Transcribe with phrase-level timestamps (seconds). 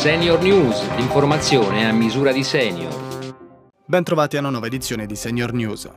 [0.00, 2.90] Senior News, l'informazione a misura di senior.
[3.84, 5.90] Bentrovati a una nuova edizione di Senior News.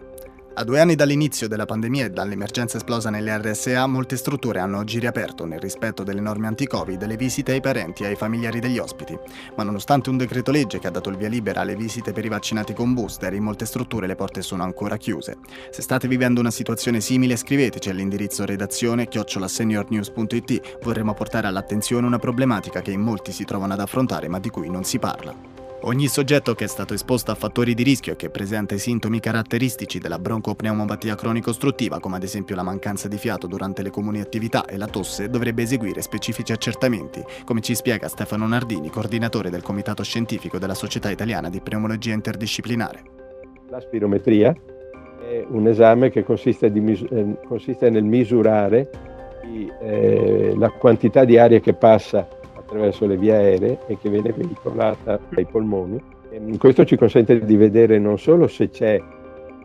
[0.55, 5.00] A due anni dall'inizio della pandemia e dall'emergenza esplosa nelle RSA, molte strutture hanno oggi
[5.00, 9.18] riaperto, nel rispetto delle norme anti-Covid, le visite ai parenti e ai familiari degli ospiti.
[9.55, 12.30] Ma nonostante un decreto legge che ha dato il via libera alle visite per i
[12.30, 15.38] vaccinati con booster, in molte strutture le porte sono ancora chiuse.
[15.71, 20.77] Se state vivendo una situazione simile, scriveteci all'indirizzo redazione chiocciolaseniornews.it.
[20.84, 24.70] Vorremmo portare all'attenzione una problematica che in molti si trovano ad affrontare ma di cui
[24.70, 25.52] non si parla.
[25.86, 30.00] Ogni soggetto che è stato esposto a fattori di rischio e che presenta sintomi caratteristici
[30.00, 34.78] della broncopneumopatia cronico-ostruttiva, come ad esempio la mancanza di fiato durante le comuni attività e
[34.78, 40.58] la tosse, dovrebbe eseguire specifici accertamenti, come ci spiega Stefano Nardini, coordinatore del Comitato Scientifico
[40.58, 43.02] della Società Italiana di Pneumologia Interdisciplinare.
[43.68, 44.56] La spirometria
[45.20, 48.90] è un esame che consiste, mis- eh, consiste nel misurare
[49.81, 52.26] eh, la quantità di aria che passa
[52.73, 56.02] attraverso le vie aeree e che viene veicolata dai polmoni.
[56.30, 59.00] E questo ci consente di vedere non solo se c'è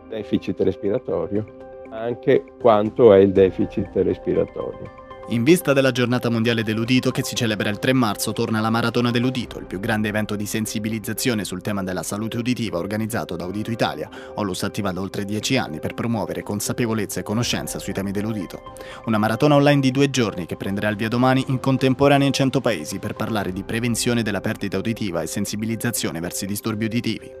[0.07, 1.45] deficit respiratorio,
[1.89, 5.07] ma anche quanto è il deficit respiratorio.
[5.31, 9.11] In vista della giornata mondiale dell'udito che si celebra il 3 marzo, torna la Maratona
[9.11, 13.69] dell'Udito, il più grande evento di sensibilizzazione sul tema della salute uditiva organizzato da Udito
[13.69, 18.73] Italia, Onlus attiva da oltre 10 anni per promuovere consapevolezza e conoscenza sui temi dell'udito.
[19.05, 22.59] Una maratona online di due giorni che prenderà il via domani in contemporanea in 100
[22.59, 27.31] paesi per parlare di prevenzione della perdita uditiva e sensibilizzazione verso i disturbi uditivi.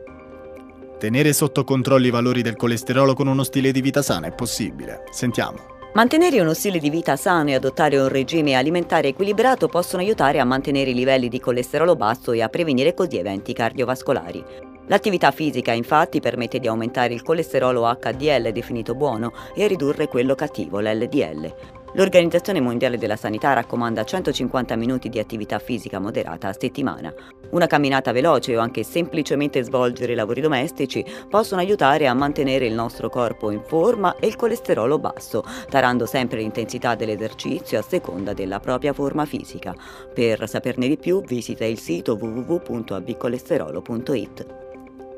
[0.99, 5.05] Tenere sotto controllo i valori del colesterolo con uno stile di vita sana è possibile.
[5.09, 5.78] Sentiamo.
[5.91, 10.45] Mantenere uno stile di vita sano e adottare un regime alimentare equilibrato possono aiutare a
[10.45, 14.45] mantenere i livelli di colesterolo basso e a prevenire così eventi cardiovascolari.
[14.85, 20.79] L'attività fisica infatti permette di aumentare il colesterolo HDL definito buono e ridurre quello cattivo,
[20.79, 21.78] l'LDL.
[21.93, 27.11] L'Organizzazione Mondiale della Sanità raccomanda 150 minuti di attività fisica moderata a settimana.
[27.49, 33.09] Una camminata veloce o anche semplicemente svolgere lavori domestici possono aiutare a mantenere il nostro
[33.09, 38.93] corpo in forma e il colesterolo basso, tarando sempre l'intensità dell'esercizio a seconda della propria
[38.93, 39.73] forma fisica.
[40.13, 44.68] Per saperne di più visita il sito www.abcolesterolo.it.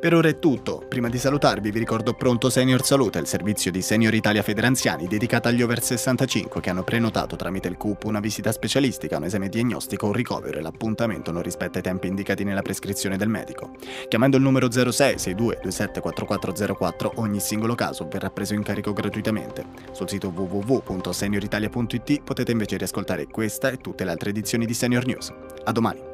[0.01, 0.84] Per ora è tutto.
[0.89, 5.47] Prima di salutarvi vi ricordo Pronto Senior Salute, il servizio di Senior Italia Federanziani dedicato
[5.47, 10.07] agli over 65 che hanno prenotato tramite il CUP una visita specialistica, un esame diagnostico
[10.07, 13.75] un ricovero e l'appuntamento non rispetta i tempi indicati nella prescrizione del medico.
[14.07, 19.63] Chiamando il numero 06 62 27 4404 ogni singolo caso verrà preso in carico gratuitamente.
[19.91, 25.31] Sul sito www.senioritalia.it potete invece riascoltare questa e tutte le altre edizioni di Senior News.
[25.63, 26.10] A domani!